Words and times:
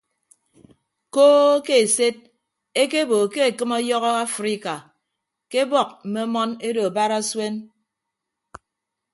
Koo 1.13 1.51
ke 1.65 1.75
esed 1.85 2.17
ekebo 2.81 3.17
ke 3.33 3.39
ekịm 3.49 3.71
ọyọhọ 3.77 4.09
afrika 4.27 4.75
ke 5.49 5.57
ebọk 5.65 5.89
mme 6.07 6.21
ọmọn 6.27 6.51
edo 6.67 6.83
barasuen. 6.95 7.55